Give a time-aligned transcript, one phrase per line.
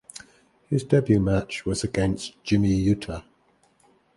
[0.67, 3.23] His debut match was against Jimmy Yuta.